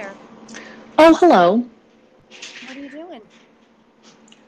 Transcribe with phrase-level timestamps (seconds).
[0.00, 0.14] there.
[0.98, 1.66] Oh, hello.
[2.66, 3.20] What are you doing?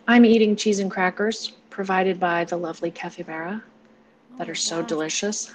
[0.09, 3.63] I'm eating cheese and crackers provided by the lovely Capybara
[4.33, 5.55] Oh that are so gosh, delicious.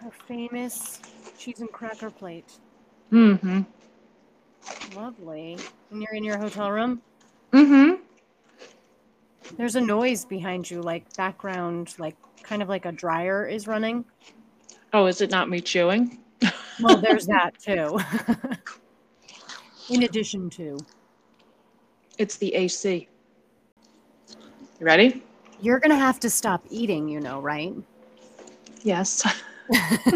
[0.00, 1.00] Her famous
[1.38, 2.52] cheese and cracker plate.
[3.12, 3.62] Mm-hmm.
[4.96, 5.56] Lovely.
[5.90, 7.02] And you're in your hotel room?
[7.52, 8.02] Mm-hmm.
[9.56, 14.04] There's a noise behind you, like background, like kind of like a dryer is running.
[14.92, 16.18] Oh, is it not me chewing?
[16.80, 17.98] Well, there's that too.
[19.90, 20.78] in addition to.
[22.18, 23.08] It's the AC.
[24.78, 25.22] You ready?
[25.60, 27.74] You're going to have to stop eating, you know, right?
[28.82, 29.22] Yes.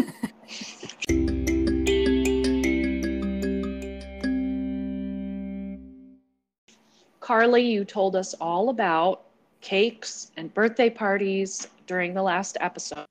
[7.21, 9.25] Carly, you told us all about
[9.61, 13.07] cakes and birthday parties during the last episode.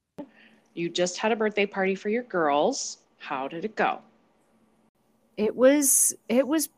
[0.76, 3.00] You just had a birthday party for your girls.
[3.18, 4.00] How did it go?
[5.38, 6.70] It was it was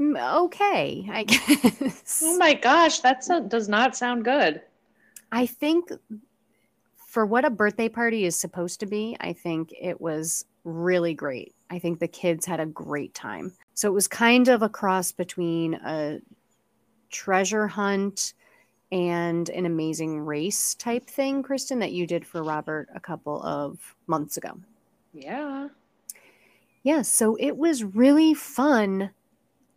[0.00, 2.22] okay, I guess.
[2.24, 4.62] Oh my gosh, that does not sound good.
[5.32, 5.90] I think
[7.08, 11.54] for what a birthday party is supposed to be, I think it was really great.
[11.70, 13.52] I think the kids had a great time.
[13.74, 16.20] So it was kind of a cross between a
[17.10, 18.34] treasure hunt
[18.90, 23.78] and an amazing race type thing, Kristen, that you did for Robert a couple of
[24.06, 24.58] months ago.
[25.12, 25.68] Yeah.
[26.88, 29.10] Yeah, so it was really fun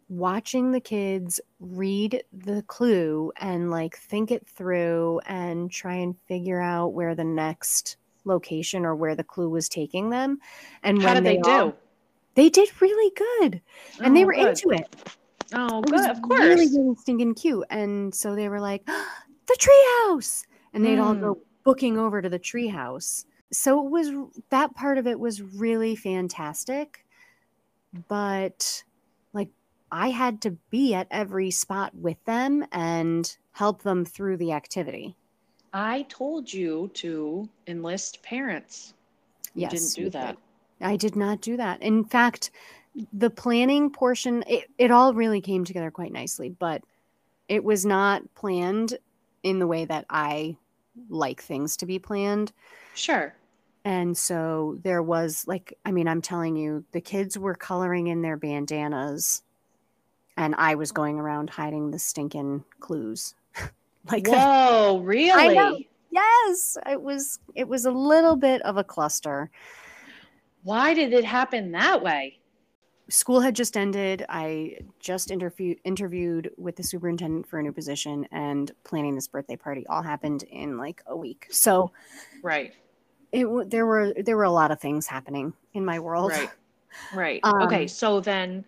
[0.08, 6.62] watching the kids read the clue and like think it through and try and figure
[6.62, 10.38] out where the next location or where the clue was taking them.
[10.84, 11.76] And How did they, all- do?
[12.36, 13.62] they did really good.
[14.02, 14.48] And they Oh, were good.
[14.48, 14.95] into it.
[15.54, 16.09] Oh, It good.
[16.12, 16.39] Of course.
[16.39, 17.66] really, really stinking cute.
[17.70, 18.86] And so they were like,
[19.48, 20.45] the treehouse.
[20.73, 21.20] And they'd all Mm.
[21.20, 23.26] go booking over to the treehouse.
[23.52, 24.12] So it was
[24.50, 27.06] that part of it was really fantastic.
[28.08, 28.84] But
[29.34, 29.50] like
[29.92, 35.16] I had to be at every spot with them and help them through the activity.
[35.74, 38.94] I told you to enlist parents.
[39.56, 39.72] You Yes.
[39.72, 40.38] didn't do that.
[40.80, 40.88] did.
[40.88, 41.82] I did not do that.
[41.82, 42.52] In fact,
[43.14, 46.82] the planning portion, it, it all really came together quite nicely, but
[47.48, 48.98] it was not planned
[49.44, 50.58] in the way that I
[51.10, 52.52] like things to be planned.
[52.94, 53.34] Sure.
[53.83, 58.21] And so there was like, I mean, I'm telling you, the kids were coloring in
[58.21, 59.43] their bandanas
[60.37, 63.36] and I was going around hiding the stinking clues.
[64.11, 65.55] like Whoa, really?
[65.55, 65.80] know.
[66.09, 69.49] yes, it was it was a little bit of a cluster.
[70.63, 72.37] Why did it happen that way?
[73.11, 74.25] school had just ended.
[74.30, 79.55] I just interview, interviewed with the superintendent for a new position, and planning this birthday
[79.55, 81.48] party all happened in like a week.
[81.52, 81.92] So
[82.42, 82.73] Right.
[83.31, 86.31] It there were there were a lot of things happening in my world.
[86.31, 86.49] Right.
[87.14, 87.39] Right.
[87.43, 88.65] Um, okay, so then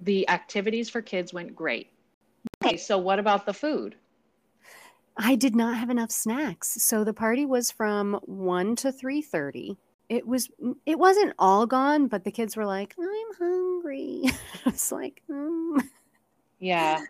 [0.00, 1.90] the activities for kids went great.
[2.62, 3.96] Okay, so what about the food?
[5.16, 9.76] I did not have enough snacks, so the party was from one to three thirty.
[10.08, 10.48] It was
[10.84, 14.22] it wasn't all gone, but the kids were like, "I'm hungry."
[14.66, 15.82] I was like, mm.
[16.58, 17.00] Yeah.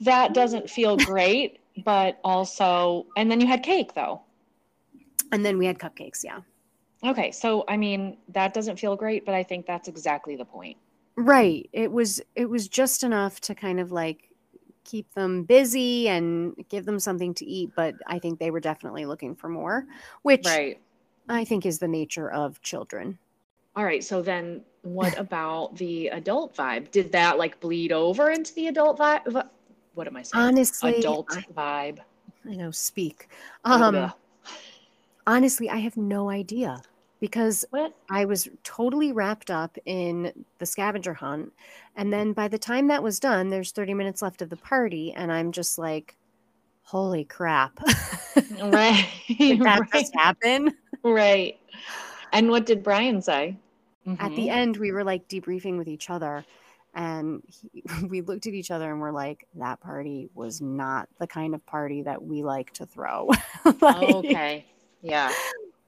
[0.00, 4.20] That doesn't feel great, but also and then you had cake though.
[5.32, 6.24] And then we had cupcakes.
[6.24, 6.40] Yeah.
[7.04, 10.76] Okay, so I mean, that doesn't feel great, but I think that's exactly the point.
[11.16, 11.68] Right.
[11.72, 14.30] It was it was just enough to kind of like
[14.84, 19.04] keep them busy and give them something to eat, but I think they were definitely
[19.04, 19.86] looking for more,
[20.22, 20.80] which Right.
[21.28, 23.18] I think is the nature of children.
[23.74, 26.90] All right, so then what about the adult vibe?
[26.90, 29.48] Did that like bleed over into the adult vibe?
[29.94, 30.44] What am I saying?
[30.44, 31.98] Honestly, adult I, vibe.
[32.48, 33.28] I know speak.
[33.64, 34.12] Um.
[35.26, 36.82] Honestly, I have no idea
[37.20, 37.94] because what?
[38.10, 41.52] I was totally wrapped up in the scavenger hunt
[41.96, 45.12] and then by the time that was done, there's 30 minutes left of the party
[45.12, 46.16] and I'm just like
[46.82, 47.78] holy crap.
[48.62, 49.06] Right.
[49.38, 49.90] Did that right.
[49.92, 50.74] just happen?
[51.02, 51.58] Right.
[52.32, 53.56] And what did Brian say?
[54.20, 54.52] at the Mhm.
[54.52, 56.44] end we were like debriefing with each other
[56.94, 61.26] and he, we looked at each other and we're like that party was not the
[61.26, 63.28] kind of party that we like to throw
[63.64, 64.64] Like, okay.
[65.06, 65.32] Yeah.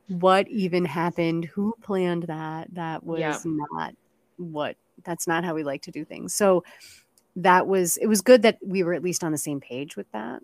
[0.09, 3.39] what even happened who planned that that was Yeah.
[3.45, 3.95] not
[4.37, 6.65] what that's not how we like to do things so
[7.37, 10.11] that was it was good that we were at least on the same page with
[10.13, 10.41] that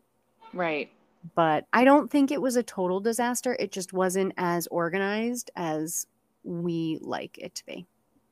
[0.53, 0.91] Right.
[1.35, 6.07] but i don't think it was a total disaster it just wasn't as organized as
[6.43, 7.87] we like it to be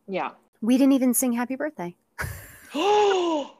[0.06, 0.32] Yeah.
[0.60, 1.94] we didn't even sing happy birthday
[2.74, 3.56] oh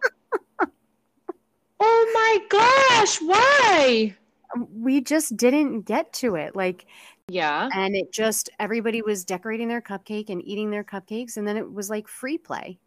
[1.81, 4.15] my gosh, why?
[4.55, 6.55] Um, we just didn't get to it.
[6.57, 6.87] Like
[7.29, 7.69] Yeah.
[7.75, 11.73] and it just everybody was decorating their cupcake and eating their cupcakes and then it
[11.73, 12.79] was like free play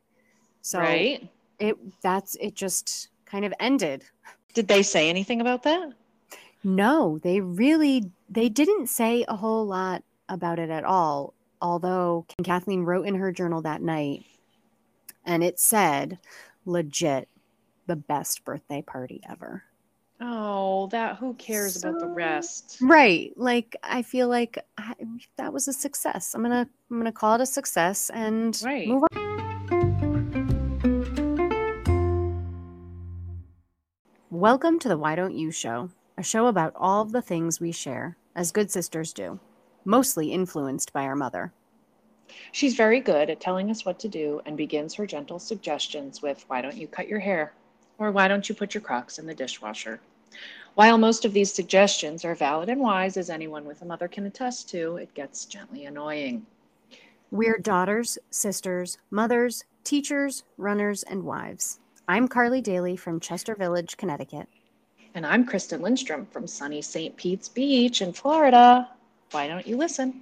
[0.62, 1.28] so right.
[1.60, 4.04] it that's it just kind of ended
[4.54, 5.90] Did they say anything about that?
[6.64, 12.82] no they really they didn't say a whole lot about it at all although kathleen
[12.84, 14.26] wrote in her journal that night
[15.26, 16.20] and it said
[16.66, 17.30] legit
[17.88, 19.64] the best birthday party ever
[20.22, 22.78] Oh, that who cares about the rest?
[22.82, 24.94] right like i feel like I,
[25.38, 28.88] that was a success i'm gonna i'm gonna call it a success and Right.
[28.88, 30.66] move on
[34.30, 37.72] welcome to the why don't you show a show about all of the things we
[37.72, 39.40] share as good sisters do
[39.86, 41.54] mostly influenced by our mother
[42.52, 46.44] She's very good at telling us what to do and begins her gentle suggestions with,
[46.48, 47.54] Why don't you cut your hair?
[47.98, 50.00] Or why don't you put your crocs in the dishwasher?
[50.76, 54.26] While most of these suggestions are valid and wise, as anyone with a mother can
[54.26, 56.46] attest to, it gets gently annoying.
[57.32, 64.48] we're daughters sisters mothers teachers runners and wives i'm carly daly from chester village connecticut
[65.16, 67.16] And I'm Kristen Lindstrom from sunny St.
[67.18, 68.90] Pete's Beach in Florida.
[69.32, 70.22] Why don't you listen?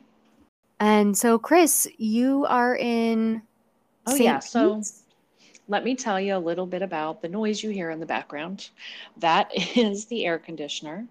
[0.80, 3.42] And so, Chris, you are in.
[4.06, 4.24] Oh, St.
[4.24, 5.03] yeah, so- Pete's?
[5.68, 8.69] Let me tell you a little bit about the noise you hear in the background.
[9.18, 11.06] That is the air conditioner.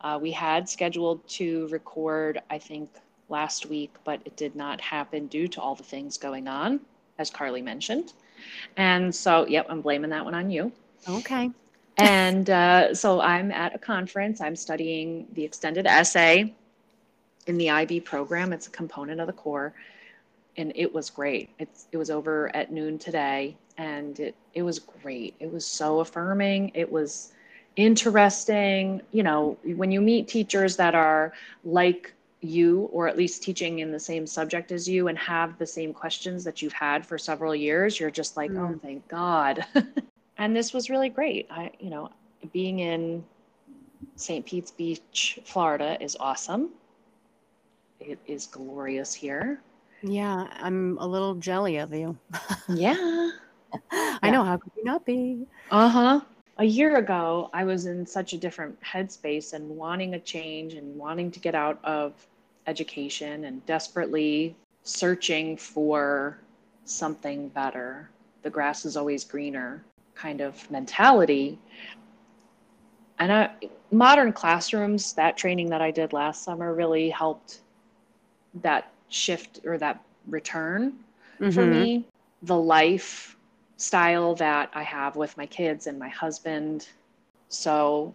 [0.00, 2.90] Uh, we had scheduled to record, I think,
[3.28, 6.80] last week, but it did not happen due to all the things going on,
[7.18, 8.12] as Carly mentioned.
[8.76, 10.70] And so, yep, I'm blaming that one on you.
[11.08, 11.50] Okay.
[11.96, 14.40] And uh, so I'm at a conference.
[14.40, 16.54] I'm studying the extended essay
[17.46, 18.52] in the IB program.
[18.52, 19.72] It's a component of the core,
[20.56, 21.48] and it was great.
[21.58, 25.34] It's it was over at noon today, and it it was great.
[25.40, 26.70] It was so affirming.
[26.74, 27.32] It was
[27.76, 29.00] interesting.
[29.12, 31.32] You know, when you meet teachers that are
[31.64, 35.66] like you or at least teaching in the same subject as you and have the
[35.66, 38.80] same questions that you've had for several years you're just like oh Mm.
[38.82, 39.64] thank god
[40.38, 42.10] and this was really great i you know
[42.52, 43.24] being in
[44.16, 46.70] st pete's beach florida is awesome
[48.00, 49.60] it is glorious here
[50.02, 52.16] Yeah, I'm a little jelly of you.
[52.68, 53.30] yeah
[54.22, 54.30] I Yeah.
[54.30, 54.44] know.
[54.44, 55.46] How could you not be?
[55.70, 56.20] uh-huh
[56.58, 60.96] a year ago i was in such a different headspace and wanting a change and
[60.96, 62.26] wanting to get out of
[62.66, 66.38] education and desperately searching for
[66.84, 68.08] something better
[68.42, 69.84] the grass is always greener
[70.14, 71.58] kind of mentality
[73.18, 73.50] and I,
[73.90, 77.60] modern classrooms that training that i did last summer really helped
[78.62, 80.94] that shift or that return
[81.48, 81.70] for Mhm.
[81.70, 82.06] me
[82.42, 83.35] the life
[83.76, 86.88] style that i have with my kids and my husband.
[87.48, 88.14] So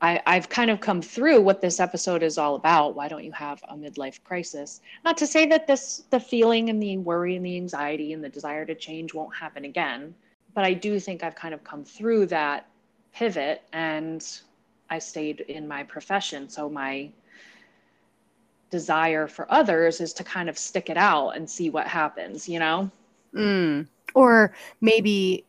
[0.00, 2.96] I, i've kind of come through what this episode is all about.
[2.96, 4.80] Why don't you have a midlife crisis?
[5.04, 8.28] Not to say that this the feeling and the worry and the anxiety and the
[8.28, 10.14] desire to change won't happen again
[10.54, 12.66] but i do think i've kind of come through that
[13.12, 14.40] pivot and
[14.90, 16.48] i stayed in my profession.
[16.48, 17.10] So my
[18.70, 22.58] desire for others is to kind of stick it out and see what happens you
[22.58, 22.90] know
[23.34, 23.86] Mm.
[24.14, 25.44] Or maybe,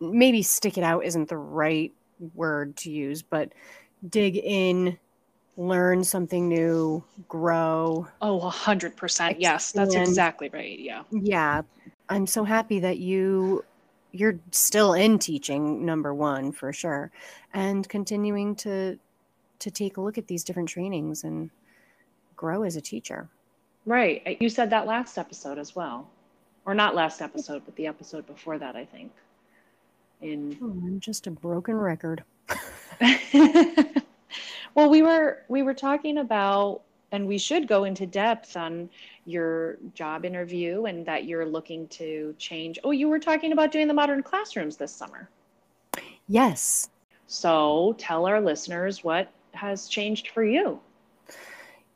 [0.00, 1.92] maybe stick it out isn't the right
[2.34, 3.52] word to use, but
[4.08, 4.98] dig in,
[5.56, 8.06] learn something new, grow.
[8.22, 9.40] Oh, a hundred percent.
[9.40, 10.78] Yes, that's exactly right.
[10.78, 11.02] Yeah.
[11.10, 11.62] Yeah,
[12.08, 13.64] I'm so happy that you
[14.12, 17.10] you're still in teaching number 1 for sure
[17.52, 18.98] and continuing to
[19.58, 21.50] to take a look at these different trainings and
[22.34, 23.28] grow as a teacher.
[23.86, 24.36] Right.
[24.40, 26.10] You said that last episode as well.
[26.66, 29.12] Or not last episode, but the episode before that, I think.
[30.20, 32.24] In Oh, I'm just a broken record.
[34.74, 36.82] well, we were we were talking about
[37.12, 38.90] and we should go into depth on
[39.24, 42.78] your job interview and that you're looking to change.
[42.82, 45.28] Oh, you were talking about doing the modern classrooms this summer.
[46.28, 46.90] Yes.
[47.28, 50.80] So, tell our listeners what has changed for you.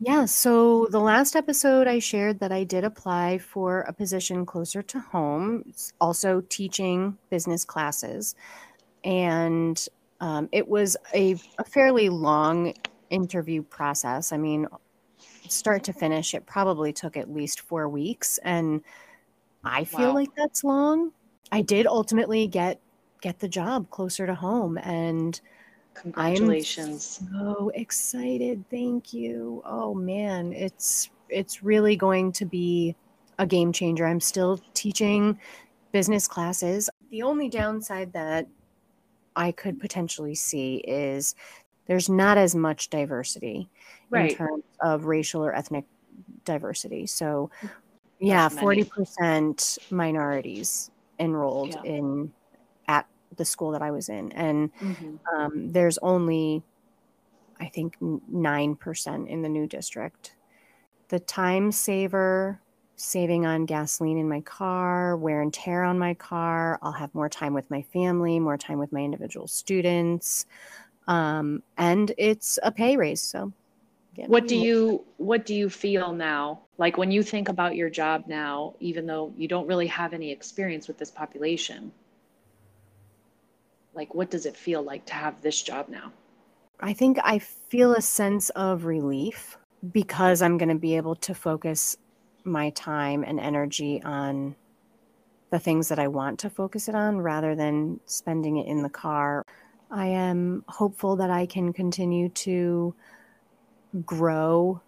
[0.03, 4.81] Yeah, so the last episode I shared that I did apply for a position closer
[4.83, 8.35] to home, also teaching business classes.
[9.05, 9.85] And
[10.21, 12.75] um, it was a, a fairly long
[13.11, 14.33] interview process.
[14.33, 14.69] I mean,
[15.49, 18.39] start to finish, it probably took at least four weeks.
[18.39, 18.83] And
[19.65, 20.15] I feel Wow.
[20.15, 21.13] like that's long.
[21.53, 22.81] I did ultimately get
[23.21, 25.41] get the job closer to home and
[26.01, 27.21] Congratulations.
[27.33, 28.65] so excited.
[28.71, 29.63] Thank you.
[29.65, 32.97] Oh man, it's it's really going to be
[33.39, 34.07] a game changer.
[34.07, 35.39] I'm still teaching
[35.93, 36.91] business classes.
[37.11, 38.47] The only downside that
[39.37, 41.35] I could potentially see is
[41.87, 43.69] there's not as much diversity
[44.11, 44.31] Right.
[44.33, 45.85] in terms of racial or ethnic
[46.45, 47.07] diversity.
[47.07, 47.51] So,
[48.19, 51.93] yeah, forty percent minorities enrolled Yeah.
[51.93, 52.33] in
[53.37, 55.21] the school that I was in, and Mhm.
[55.37, 56.65] um, there's only,
[57.61, 60.37] I think, nine percent in the new district.
[61.11, 62.63] The time saver,
[62.97, 66.79] saving on gasoline in my car, wear and tear on my car.
[66.83, 70.47] I'll have more time with my family, more time with my individual students,
[71.09, 73.23] um, and it's a pay raise.
[73.23, 73.53] So,
[74.15, 76.63] getting What do you what do you feel now?
[76.79, 80.31] Like when you think about your job now, even though you don't really have any
[80.31, 81.93] experience with this population,
[83.95, 86.13] like what does it feel like to have this job now?
[86.81, 89.59] I think I feel a sense of relief
[89.93, 91.97] because I'm going to be able to focus
[92.45, 94.57] my time and energy on
[95.51, 98.89] the things that I want to focus it on rather than spending it in the
[98.89, 99.45] car.
[99.91, 102.95] I am hopeful that I can continue to
[104.07, 104.81] grow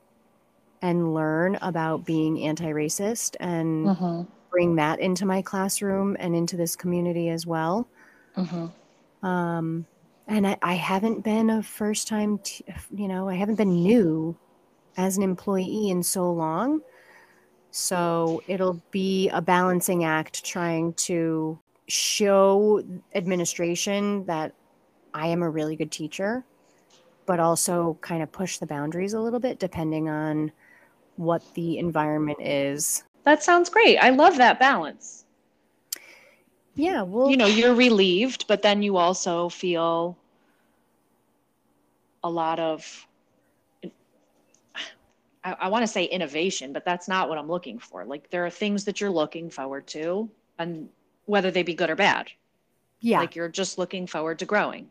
[0.81, 4.23] and learn about being anti racist and Mm-hmm.
[4.51, 7.89] bring that into my classroom and into this community as well.
[8.37, 8.67] Mm-hmm.
[9.23, 9.87] Um,
[10.29, 12.65] and I, I haven't been a first time, t-
[12.95, 14.37] you know, I haven't been new
[14.97, 16.81] as an employee in so long.
[17.71, 22.83] So it'll be a balancing act trying to show
[23.15, 24.55] administration that
[25.15, 26.45] I am a really good teacher,
[27.27, 30.53] but also kind of push the boundaries a little bit depending on
[31.17, 33.05] what the environment is.
[33.25, 33.99] That sounds great.
[33.99, 35.22] I love that balance.
[36.75, 40.17] Yeah, well, You know, you're relieved, but then you also feel
[42.25, 43.07] a lot of
[45.45, 48.05] I, I want to say innovation, but that's not what I'm looking for.
[48.05, 50.89] Like there are things that you're looking forward to, and
[51.27, 52.31] whether they be good or bad.
[53.01, 53.19] yeah.
[53.19, 54.89] Like you're just looking forward to growing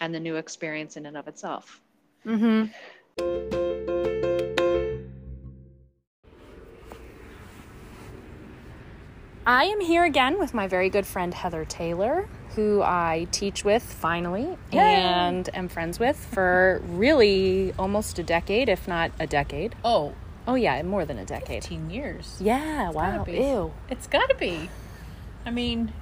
[0.00, 1.80] and the new experience in and of itself.
[2.26, 2.66] mm-hmm.
[9.46, 13.82] I am here again with my very good friend Heather Taylor, who I teach with
[13.82, 14.78] finally Yay.
[14.78, 19.74] and am friends with for really almost a decade, if not a decade.
[19.84, 20.14] Oh,
[20.46, 21.62] Oh, yeah, more than a decade.
[21.62, 22.36] 15 years.
[22.40, 23.18] Yeah, wow.
[23.18, 23.38] gotta be.
[23.38, 23.72] Ew.
[23.88, 24.68] It's got to be.
[25.46, 25.92] I mean,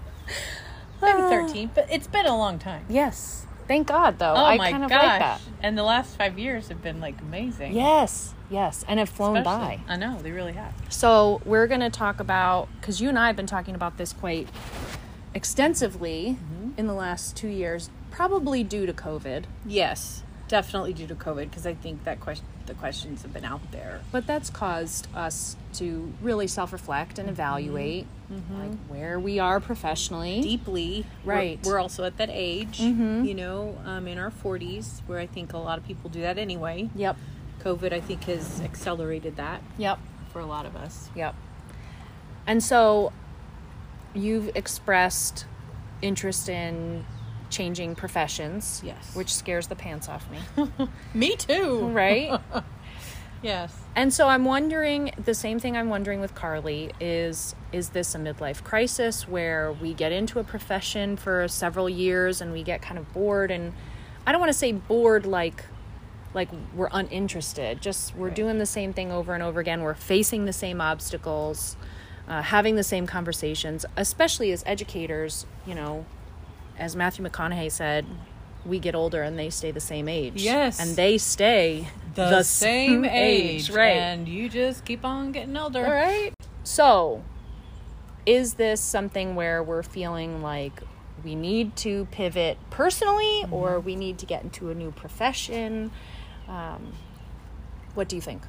[1.02, 1.28] maybe Ah.
[1.28, 2.86] 13, but it's been a long time.
[2.88, 3.44] Yes.
[3.68, 4.32] Thank God, though.
[4.32, 5.02] Oh I my kind of gosh.
[5.02, 5.40] like that.
[5.62, 7.74] And the last five years have been like amazing.
[7.74, 8.84] Yes, yes.
[8.88, 9.92] And have flown Especially- by.
[9.94, 10.74] I know, they really have.
[10.88, 14.12] So we're going to talk about because you and I have been talking about this
[14.12, 14.48] quite
[15.34, 16.36] extensively
[16.76, 19.44] in the last two years, probably due to COVID.
[19.64, 23.60] Yes, definitely due to COVID, because I think that question, the questions have been out
[23.70, 24.00] there.
[24.10, 28.06] But that's caused us to really self-reflect and evaluate
[28.56, 30.40] like where we are professionally.
[30.40, 31.60] Deeply, we're- Right.
[31.64, 33.26] We're, also at that age, Mhm.
[33.26, 36.38] you know, um, in our 40s, where I think a lot of people do that
[36.38, 36.90] anyway.
[36.94, 37.16] Yep.
[37.60, 39.98] COVID, I think, has accelerated that Yep.
[40.32, 41.10] for a lot of us.
[41.14, 41.34] Yep.
[42.46, 43.12] And so
[44.14, 45.44] you've expressed
[46.02, 47.04] interest in
[47.50, 48.80] changing professions.
[48.84, 49.14] Yes.
[49.14, 50.38] Which scares the pants off me.
[51.14, 51.88] Me too.
[51.88, 52.40] right?
[53.42, 53.74] Yes.
[53.96, 58.18] And so I'm wondering the same thing I'm wondering with Carly is is this a
[58.18, 62.98] midlife crisis where we get into a profession for several years and we get kind
[62.98, 63.72] of bored and
[64.26, 65.64] I don't want to say bored like
[66.34, 68.36] like we're uninterested just we're Right.
[68.36, 71.76] doing the same thing over and over again we're facing the same obstacles
[72.28, 76.04] uh, having the same conversations especially as educators you know
[76.78, 78.06] as Matthew McConaughey said
[78.64, 80.78] we get older and they stay the same age Yes.
[80.80, 85.84] and they stay the, same age, right And you just keep on getting older.
[85.84, 86.32] all right.
[86.64, 87.22] So,
[88.26, 90.82] is this something where we're feeling like
[91.24, 95.90] we need to pivot personally or we need to get into a new profession?
[96.50, 96.92] Um,
[97.94, 98.42] what do you think?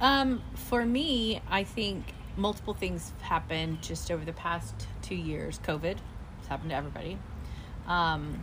[0.00, 5.60] Um, for me, I think multiple things have happened just over the past two years.
[5.64, 5.96] COVID,
[6.38, 7.18] it's happened to everybody.
[7.86, 8.42] Um,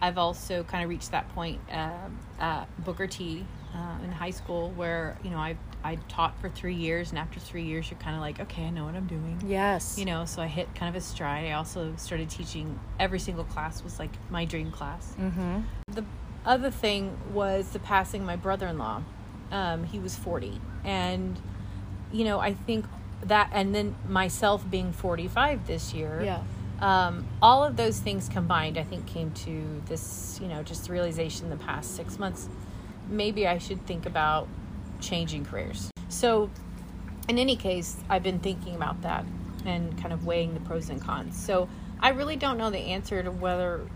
[0.00, 4.70] I've also kind of reached that point um at Booker T uh, in high school
[4.72, 8.14] where you know I I taught for three years, and after three years, you're kind
[8.14, 9.42] of like, okay, I know what I'm doing.
[9.46, 9.98] Yes.
[9.98, 11.46] You know, so I hit kind of a stride.
[11.46, 12.78] I also started teaching.
[13.00, 15.14] Every single class was like my dream class.
[15.18, 15.60] Mm-hmm.
[15.88, 16.04] The
[16.44, 19.02] other thing was the passing of my brother-in-law.
[19.50, 21.40] Um, he was 40, and
[22.12, 22.86] you know, I think
[23.24, 26.22] that, and then myself being 45 this year.
[26.24, 26.42] Yeah.
[26.80, 31.48] Um, all of those things combined, I think, came to this, you know, just realization
[31.48, 32.48] the past six months.
[33.08, 34.48] Maybe I should think about
[35.00, 35.90] changing careers.
[36.08, 36.50] So,
[37.28, 39.24] in any case, I've been thinking about that
[39.64, 41.36] and kind of weighing the pros and cons.
[41.40, 41.68] So,
[42.00, 43.86] I really don't know the answer to whether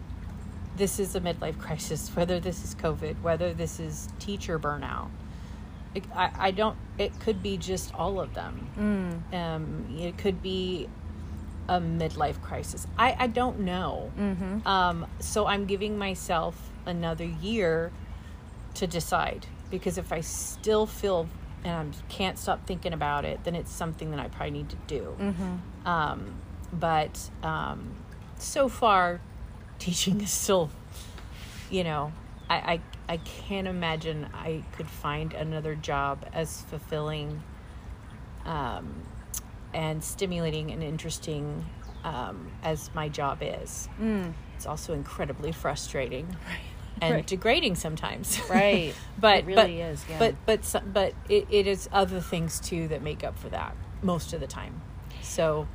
[0.76, 5.09] this is a midlife crisis, whether this is COVID, whether this is teacher burnout.
[5.95, 8.68] It, I, I don't, it could be just all of them.
[9.35, 10.88] Um, it could be
[11.68, 12.87] a midlife crisis.
[12.99, 14.12] I, I don't know.
[14.66, 17.90] Um, so I'm giving myself another year
[18.75, 21.26] to decide because if I still feel
[21.64, 24.76] and I can't stop thinking about it, then it's something that I probably need to
[24.87, 25.16] do.
[25.87, 26.35] Um,
[26.73, 27.95] but um,
[28.38, 29.21] so far,
[29.78, 30.71] teaching is still,
[31.71, 32.12] you know,
[32.49, 37.42] I, I I can't imagine I could find another job as fulfilling,
[38.45, 39.02] um,
[39.75, 41.64] and stimulating and interesting
[42.04, 43.88] um, as my job is.
[44.56, 46.37] It's also incredibly frustrating.
[46.99, 47.26] And Right.
[47.26, 48.95] degrading sometimes, Right.
[49.18, 50.18] but It really but, is, yeah.
[50.18, 54.33] But but but it, it is other things too that make up for that most
[54.33, 54.80] of the time.
[55.21, 55.68] So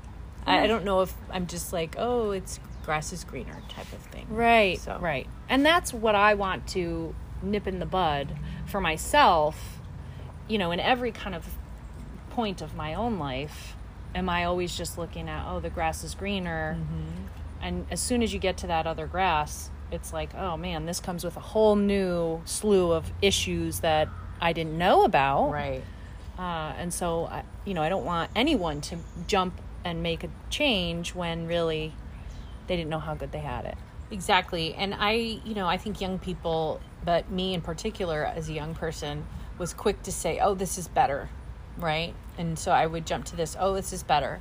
[0.48, 4.00] I, I don't know if I'm just like oh it's grass is greener type of
[4.00, 4.28] thing.
[4.30, 5.28] Right, So- right.
[5.50, 8.36] And that's what I want to nip in the bud
[8.66, 9.80] for myself.
[10.48, 11.46] You know, in every kind of
[12.32, 13.76] point of my own life,
[14.16, 16.78] am I always just looking at, oh, the grass is greener?
[17.62, 21.00] And as soon as you get to that other grass, it's like, oh man, this
[21.00, 24.08] comes with a whole new slew of issues that
[24.42, 25.52] I didn't know about.
[25.52, 25.84] Right.
[26.40, 28.98] Uh, and so, I, you know, I don't want anyone to
[29.28, 31.94] jump and make a change when really
[32.72, 33.78] they didn't know how good they had it.
[34.12, 34.74] Exactly.
[34.76, 38.76] And I, you know, I think young people, but me in particular as a young
[38.76, 39.26] person,
[39.58, 41.28] was quick to say, oh, this is better.
[41.78, 42.14] Right.
[42.38, 44.40] And so I would jump to this, oh, this is better.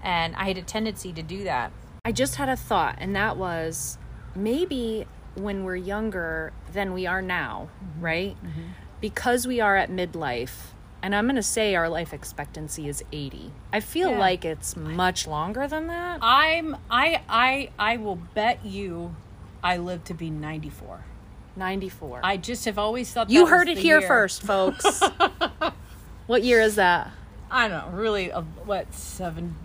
[0.00, 1.72] And I had a tendency to do that.
[2.04, 3.98] I just had a thought, and that was
[4.36, 8.00] maybe when we're younger than we are now, mm-hmm.
[8.00, 8.36] right?
[8.44, 8.62] Mm-hmm.
[9.00, 10.70] Because we are at midlife,
[11.02, 13.50] and I'm going to say our life expectancy is 80.
[13.72, 14.18] I feel Yeah.
[14.18, 16.20] like it's much longer than that.
[16.22, 19.14] I'm, I, I, I will bet you
[19.62, 21.04] I live to be 94.
[21.56, 22.20] 94.
[22.24, 24.08] I just have always thought you heard it here year.
[24.08, 25.02] first, folks.
[26.26, 27.10] what year is that?
[27.50, 29.56] I don't know, really, uh, what, seven,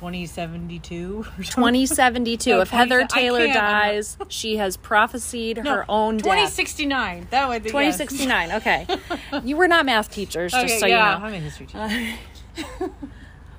[0.00, 1.44] 2072 or something?
[1.44, 2.50] 2072.
[2.50, 5.84] No, if Heather 20 I Taylor can't, I'm not- dies, she has prophesied No, her
[5.90, 6.24] own death.
[6.24, 7.28] 2069.
[7.30, 8.52] That would be 2069.
[8.52, 8.86] Okay.
[9.44, 11.26] you were not math teachers, Okay, just so yeah, you know.
[11.26, 12.90] I'm a history teacher.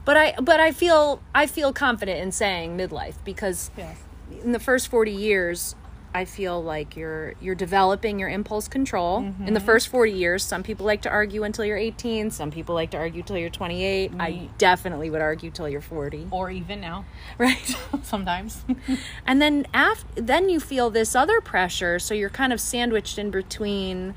[0.04, 4.00] But I but I feel I feel confident in saying midlife because yes.
[4.44, 5.76] in the first 40 years
[6.14, 9.20] I feel like you're you're developing your impulse control.
[9.20, 9.66] In the Mm-hmm.
[9.66, 12.98] first 40 years, some people like to argue until you're 18, some people like to
[12.98, 14.12] argue till you're 28.
[14.20, 16.28] I definitely would argue till you're 40.
[16.32, 17.06] Or even now,
[17.38, 17.76] Right.
[18.04, 18.66] sometimes.
[19.26, 23.32] and then after then you feel this other pressure, so you're kind of sandwiched in
[23.32, 24.14] between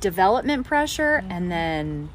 [0.00, 1.30] development pressure Mm-hmm.
[1.32, 2.10] and then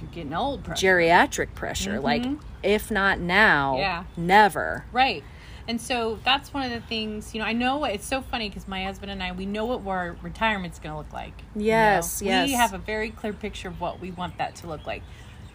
[0.00, 0.86] You're getting old, pressure.
[0.98, 2.00] geriatric pressure.
[2.00, 2.24] Like
[2.62, 3.80] if not now, Mm-hmm.
[3.80, 4.04] Yeah.
[4.16, 4.84] never.
[4.92, 5.22] Right.
[5.68, 8.68] And so that's one of the things, you know, I know it's so funny because
[8.68, 11.34] my husband and I, we know what our retirement's going to look like.
[11.56, 12.28] you Yes, know?
[12.28, 12.46] yes.
[12.48, 15.02] We have a very clear picture of what we want that to look like.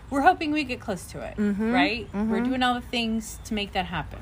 [0.10, 2.10] We're hoping we get close to it, Mm-hmm, right?
[2.14, 4.20] We're doing all the things to make that happen.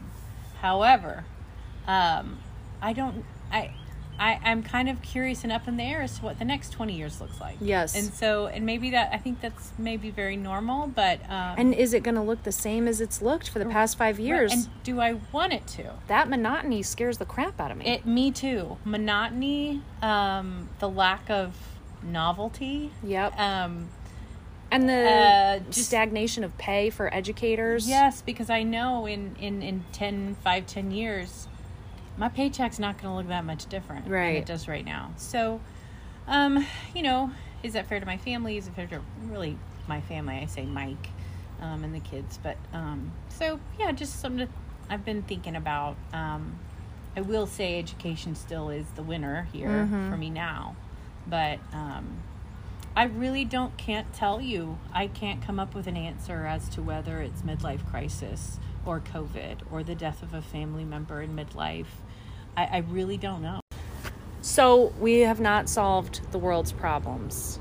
[0.62, 1.26] However,
[1.88, 2.38] um,
[2.82, 3.72] I don't, I,
[4.20, 6.72] I, I'm kind of curious and up in the air as to what the next
[6.72, 7.58] 20 years looks like.
[7.62, 7.96] Yes.
[7.96, 11.94] And so, and maybe that, I think that's maybe very normal, but, um, And is
[11.94, 14.52] it going to look the same as it's looked for the past five years?
[14.52, 15.94] and do I want it to?
[16.08, 17.86] that monotony scares the crap out of me.
[17.86, 18.78] It, me too.
[18.84, 21.56] Monotony, um, the lack of
[22.04, 22.92] novelty.
[23.04, 23.38] yep.
[23.40, 23.90] Um,
[24.72, 27.88] and the uh, just- stagnation of pay for educators.
[27.88, 31.48] yes, because I know in, in, in 10, 5, 10 years,
[32.20, 34.36] my paycheck's not going to look that much different than Right.
[34.36, 35.14] it does right now.
[35.18, 35.60] So,
[36.28, 37.32] um, you know,
[37.64, 38.58] is that fair to my family?
[38.58, 40.36] Is it fair to really my family?
[40.36, 41.10] I say Mike
[41.62, 42.38] um, and the kids.
[42.42, 44.54] But um, so, yeah, just something to,
[44.90, 45.96] I've been thinking about.
[46.14, 46.60] Um,
[47.18, 50.76] I will say education still is the winner here for me now.
[51.26, 52.20] But um,
[52.96, 54.78] I really don't can't tell you.
[54.94, 59.58] I can't come up with an answer as to whether it's midlife crisis or COVID
[59.72, 61.88] or the death of a family member in midlife.
[62.60, 63.62] I, I really don't know.
[64.42, 67.60] So we have not solved the world's problems.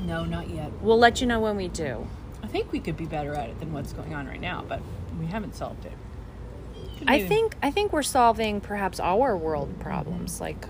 [0.00, 0.72] No, not yet.
[0.80, 2.06] We'll let you know when we do.
[2.42, 4.80] I think we could be better at it than what's going on right now, but
[5.20, 5.92] we haven't solved it.
[6.98, 10.40] Could I be- think I think we're solving perhaps our world problems.
[10.40, 10.66] Like,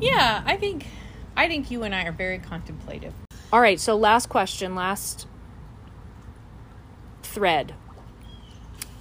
[0.00, 0.86] Yeah, I think
[1.36, 3.12] I think you and I are very contemplative.
[3.52, 3.78] all right.
[3.78, 5.26] So last question, last
[7.22, 7.74] thread.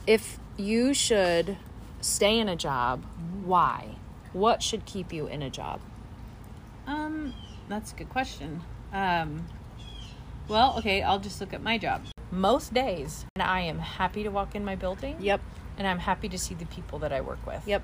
[0.06, 1.58] If you should
[2.04, 3.04] stay in a job,
[3.44, 3.96] why?
[4.34, 5.80] What should keep you in a job?
[6.88, 7.34] Um,
[7.70, 8.62] that's a good question.
[8.92, 9.46] Um,
[10.48, 12.04] well, okay, I'll just look at my job.
[12.32, 15.18] Most days, and I am happy to walk in my building.
[15.20, 15.42] Yep.
[15.78, 17.66] And I'm happy to see the people that I work with.
[17.68, 17.84] Yep.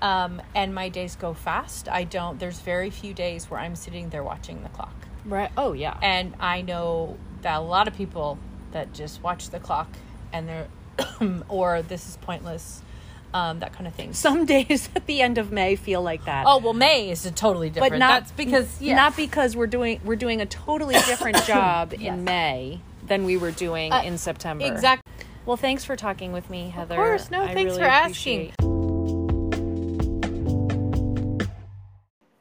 [0.00, 1.88] Um, and my days go fast.
[1.88, 4.94] I don't, there's very few days where I'm sitting there watching the clock.
[5.24, 5.50] Right.
[5.56, 5.96] Oh yeah.
[6.02, 8.38] And I know that a lot of people
[8.72, 9.88] that just watch the clock
[10.32, 10.68] and they're,
[11.48, 12.82] or this is pointless,
[13.34, 14.12] um, that kind of thing.
[14.12, 16.44] Some days at the end of May feel like that.
[16.46, 17.92] Oh well, May is a totally different.
[17.92, 18.94] but not That's because yeah.
[18.96, 22.00] not because we're doing we're doing a totally different job Yes.
[22.14, 24.64] in May than we were doing Uh, in September.
[24.66, 25.02] exactly.
[25.44, 26.94] Well, thanks for talking with me, Heather.
[26.94, 27.30] Of course.
[27.30, 28.52] No, I thanks really for asking.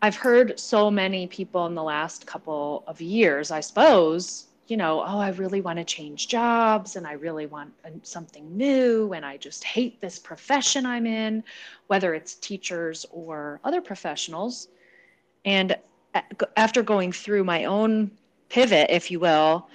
[0.04, 5.02] I've heard so many people in the last couple of years, I suppose, you know,
[5.02, 9.26] oh, I really want to change jobs and I really want uh, something new and
[9.26, 11.44] I just hate this profession I'm in,
[11.88, 14.70] whether it's teachers or other professionals.
[15.44, 15.76] And
[16.56, 18.12] after going through my own
[18.48, 19.68] pivot, if you will,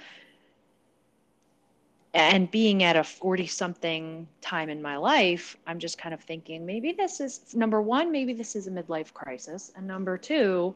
[2.15, 6.65] and being at a 40 something time in my life, I'm just kind of thinking
[6.65, 9.71] maybe this is number one, maybe this is a midlife crisis.
[9.75, 10.73] And number two,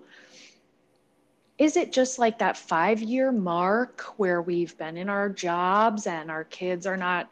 [1.62, 6.32] is it just like that five year mark where we've been in our jobs and
[6.32, 7.32] our kids are not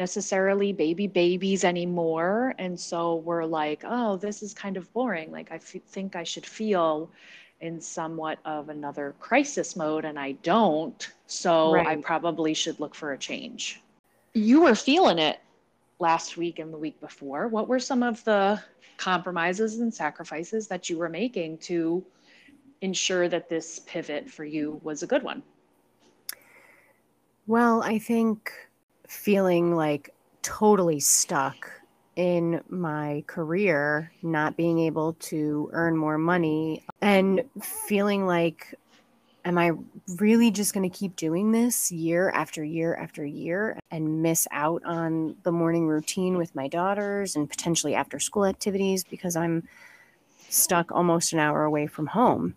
[0.00, 2.56] necessarily baby babies anymore?
[2.58, 5.30] And so we're like, oh, this is kind of boring.
[5.30, 7.08] Like, I f- think I should feel
[7.60, 11.12] in somewhat of another crisis mode and I don't.
[11.28, 13.80] So I probably should look for a change.
[14.34, 15.38] You were feeling it
[16.00, 17.46] last week and the week before.
[17.46, 18.60] What were some of the
[18.96, 22.04] compromises and sacrifices that you were making to
[22.80, 25.42] ensure that this pivot for you was a good one?
[27.46, 28.52] Well, I think
[29.06, 30.10] feeling like
[30.42, 31.70] totally stuck
[32.16, 38.74] in my career, not being able to earn more money, and feeling like,
[39.44, 39.70] am I
[40.18, 44.82] really just going to keep doing this year after year after year and miss out
[44.84, 49.62] on the morning routine with my daughters and potentially after school activities because I'm
[50.48, 52.54] stuck almost an hour away from home?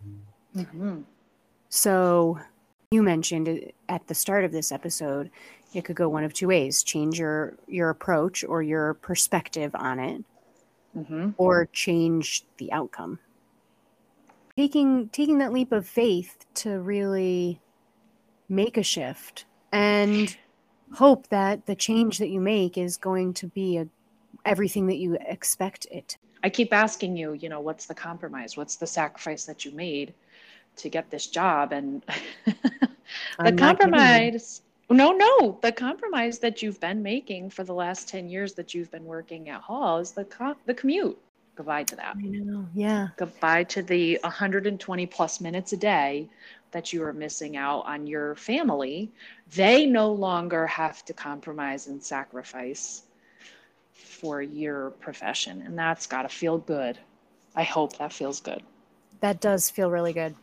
[0.55, 1.01] Mm-hmm.
[1.69, 2.39] So
[2.91, 5.29] you mentioned at the start of this episode,
[5.73, 9.99] it could go one of two ways: change your your approach or your perspective on
[9.99, 10.23] it,
[10.97, 11.29] Mm-hmm.
[11.37, 13.19] or change the outcome.
[14.57, 17.61] Taking taking that leap of faith to really
[18.49, 20.35] make a shift and
[20.93, 23.87] hope that the change that you make is going to be a,
[24.45, 26.17] everything that you expect it.
[26.43, 28.57] I keep asking you, you know, what's the compromise?
[28.57, 30.13] What's the sacrifice that you made
[30.77, 31.71] to get this job?
[31.71, 32.03] And
[32.45, 32.53] the
[33.39, 37.73] I'm not giving you- compromise, no, no, the compromise that you've been making for the
[37.73, 41.17] last 10 years that you've been working at Hall is the, co- the commute.
[41.55, 42.17] Goodbye to that.
[42.17, 43.09] I know, yeah.
[43.17, 46.27] Goodbye to the 120 plus minutes a day
[46.71, 49.11] that you are missing out on your family.
[49.53, 53.03] They no longer have to compromise and sacrifice
[54.01, 55.61] for your profession.
[55.61, 56.97] And that's got to feel good.
[57.55, 58.61] I hope that feels good.
[59.19, 60.35] That does feel really good.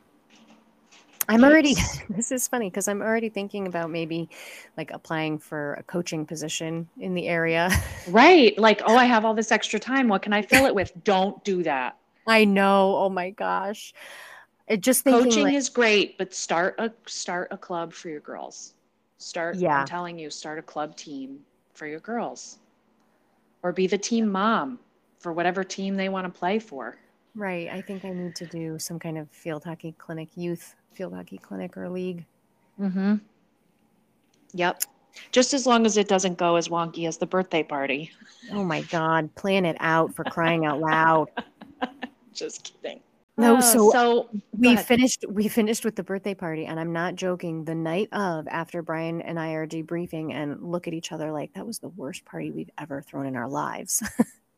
[1.28, 1.74] I'm already,
[2.08, 4.30] this is funny because I'm already thinking about maybe
[4.76, 7.70] like applying for a coaching position in the area.
[8.08, 8.58] Right.
[8.58, 10.08] Like, oh, I have all this extra time.
[10.08, 10.92] What can I fill it with?
[11.04, 11.98] Don't do that.
[12.26, 12.96] I know.
[12.96, 13.92] Oh my gosh.
[14.66, 18.72] It just Coaching like, is great, but start a start a club for your girls.
[19.18, 19.80] Start Yeah.
[19.80, 21.40] I'm telling you, start a club team
[21.74, 22.58] for your girls.
[23.62, 24.78] Or be the team mom
[25.18, 26.96] for whatever team they want to play for.
[27.34, 27.68] right.
[27.68, 31.38] I think I need to do some kind of field hockey clinic, youth field hockey
[31.38, 32.24] clinic or league.
[32.80, 33.16] Mm-hmm.
[34.54, 34.82] Yep.
[35.32, 38.10] Just as long as it doesn't go as wonky as the birthday party.
[38.52, 39.34] Oh my God.
[39.34, 41.28] Plan it out for crying out loud.
[42.32, 43.00] Just kidding.
[43.38, 44.86] No, Oh, so so we ahead.
[44.86, 48.82] finished we finished with the birthday party and i'm not joking the night of after
[48.82, 52.24] brian and i are debriefing and look at each other like that was the worst
[52.24, 54.02] party we've ever thrown in our lives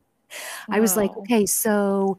[0.70, 2.16] i was like okay so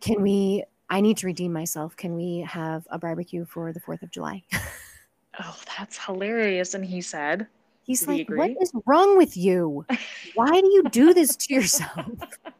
[0.00, 4.02] can we i need to redeem myself can we have a barbecue for the 4th
[4.02, 4.42] of july
[5.40, 6.74] oh, that's hilarious.
[6.74, 7.46] And he said,
[7.84, 8.56] he's Did like what agree?
[8.60, 9.86] is wrong with you
[10.34, 12.10] why do you do this to yourself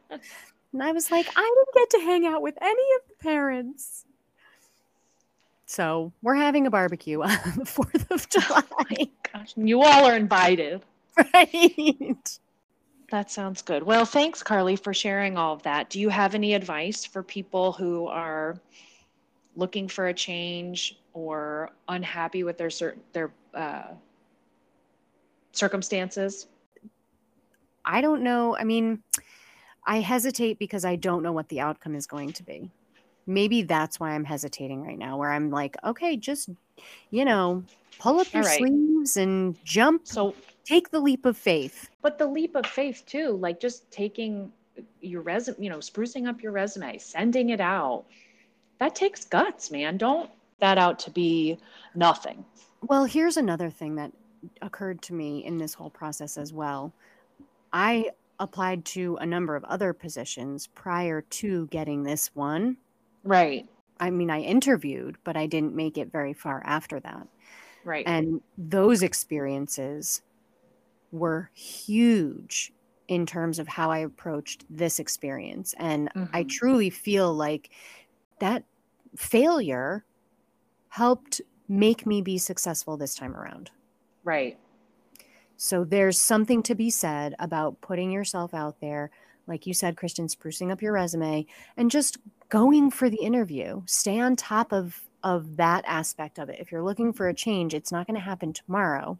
[0.73, 4.05] and i was like i didn't get to hang out with any of the parents
[5.65, 10.83] so we're having a barbecue on the 4th of july Gosh, you all are invited.
[11.33, 12.39] right
[13.09, 13.83] That sounds good.
[13.83, 15.89] Well, thanks, Carly, for sharing all of that.
[15.89, 18.57] Do you have any advice for people who are
[19.55, 23.93] looking for a change or unhappy with their certain their uh,
[25.51, 26.47] circumstances?
[27.85, 28.55] I don't know.
[28.57, 29.03] I mean,
[29.85, 32.69] I hesitate because I don't know what the outcome is going to be.
[33.25, 36.49] Maybe that's why I'm hesitating right now, where I'm like, okay, just,
[37.09, 37.63] you know,
[37.99, 38.57] pull up your right.
[38.57, 41.89] sleeves and jump, So, take the leap of faith.
[42.01, 44.51] but the leap of faith too, like just taking
[45.01, 48.05] your resume, you know, sprucing up your resume, sending it out.
[48.79, 49.97] That takes guts, man.
[49.97, 51.57] Don't that out to be
[51.95, 52.43] nothing.
[52.81, 54.11] Well, here's another thing that
[54.61, 56.91] occurred to me in this whole process as well.
[57.71, 58.11] I
[58.43, 62.77] applied to a number of other positions prior to getting this one.
[63.23, 63.67] Right.
[63.99, 67.27] I mean, I interviewed, but I didn't make it very far after that.
[67.83, 68.07] Right.
[68.07, 70.21] And those experiences
[71.11, 72.73] were huge
[73.07, 75.73] in terms of how I approached this experience.
[75.77, 76.49] And I Mhm.
[76.49, 77.71] truly feel like
[78.39, 78.65] that
[79.17, 80.05] failure
[80.89, 83.71] helped make me be successful this time around.
[84.23, 84.62] right.
[85.63, 89.11] So there's something to be said about putting yourself out there,
[89.47, 91.45] like you said, Kristen, sprucing up your resume
[91.77, 92.17] and just
[92.49, 93.81] going for the interview.
[93.85, 96.59] Stay on top of of that aspect of it.
[96.59, 99.17] If you're looking for a change, it's not going to happen tomorrow.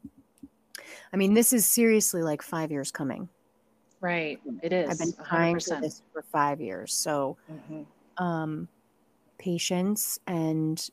[1.14, 3.30] I mean, this is seriously like five years coming.
[4.02, 4.38] Right.
[4.62, 4.90] It is.
[4.90, 5.26] I've been 100%.
[5.30, 6.94] trying for this for five years.
[6.94, 7.86] So Mhm.
[8.18, 8.68] um
[9.38, 10.90] patience and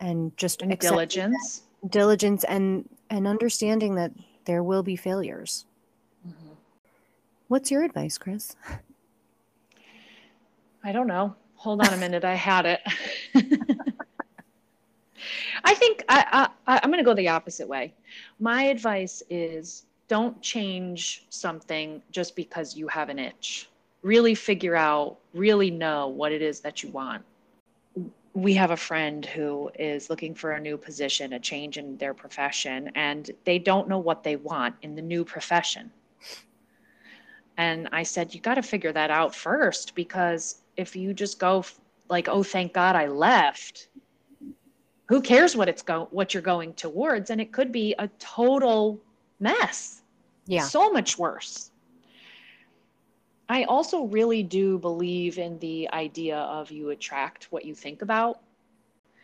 [0.00, 1.64] and just And diligence.
[1.82, 4.12] that- diligence and and understanding that
[4.48, 5.66] there will be failures.
[6.26, 6.56] Mhm.
[7.48, 8.56] What's your advice, Chris?
[10.82, 11.36] I don't know.
[11.56, 12.24] Hold on a minute.
[12.24, 12.80] I had it.
[15.64, 17.92] I think I, I, I'm going to go the opposite way.
[18.40, 23.68] My advice is don't change something just because you have an itch.
[24.02, 27.22] Really figure out, really know what it is that you want.
[28.34, 32.14] We have a friend who is looking for a new position, a change in their
[32.14, 35.90] profession, and they don't know what they want in the new profession.
[37.56, 41.64] And I said, you got to figure that out first because if you just go
[42.08, 43.88] like, oh, thank God I left,
[45.08, 47.30] who cares what it's go what you're going towards?
[47.30, 49.00] And it could be a total
[49.40, 50.02] mess.
[50.46, 50.62] Yeah.
[50.62, 51.72] So much worse.
[53.48, 58.40] I also really do believe in the idea of you attract what you think about.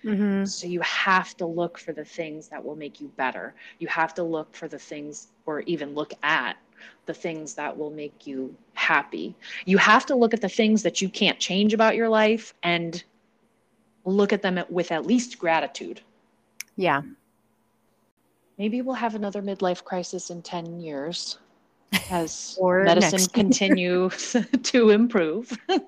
[0.04, 0.44] Mm-hmm.
[0.44, 3.54] So you have to look for the things that will make you better.
[3.78, 6.56] You have to look for the things, or even look at
[7.06, 9.34] the things that will make you happy.
[9.64, 13.02] You have to look at the things that you can't change about your life and
[14.04, 16.00] look at them with at least gratitude.
[16.76, 17.02] Yeah.
[18.58, 21.38] Maybe we'll have another midlife crisis in 10 years
[22.10, 25.56] as medicine continues to improve.
[25.68, 25.80] Mm.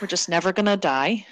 [0.00, 1.26] We're just never going to die.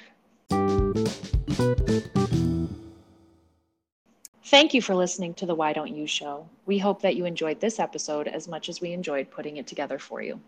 [4.45, 6.49] Thank you for listening to the Why Don't You Show.
[6.65, 9.99] We hope that you enjoyed this episode as much as we enjoyed putting it together
[9.99, 10.41] for you.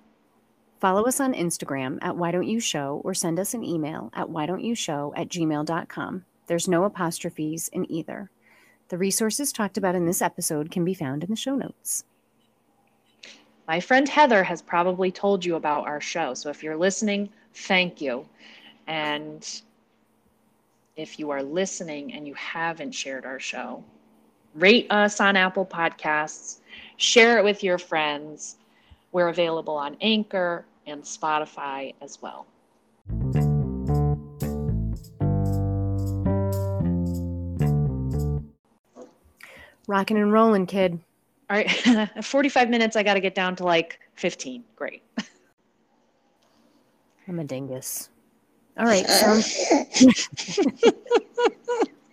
[0.80, 4.30] Follow us on Instagram at Why Don't You Show or send us an email at
[4.30, 6.24] Why Don't You Show at gmail.com.
[6.46, 8.30] There's no apostrophes in either.
[8.88, 12.04] The resources talked about in this episode can be found in the show notes.
[13.70, 16.34] My friend Heather has probably told you about our show.
[16.34, 18.26] So if you're listening, thank you.
[18.88, 19.48] And
[20.96, 23.84] if you are listening and you haven't shared our show,
[24.56, 26.58] rate us on Apple Podcasts,
[26.96, 28.56] share it with your friends.
[29.12, 32.46] We're available on Anchor and Spotify as well.
[39.86, 40.98] Rockin' and rolling, kid.
[41.50, 41.68] All right,
[42.24, 42.94] 45 minutes.
[42.94, 44.62] I got to get down to like 15.
[44.76, 45.02] Great.
[47.26, 48.10] I'm a dingus.
[48.78, 49.06] All right.
[49.06, 49.40] So